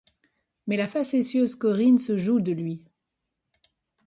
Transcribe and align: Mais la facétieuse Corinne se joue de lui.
Mais 0.65 0.77
la 0.77 0.87
facétieuse 0.87 1.53
Corinne 1.53 1.99
se 1.99 2.17
joue 2.17 2.39
de 2.39 2.51
lui. 2.53 2.83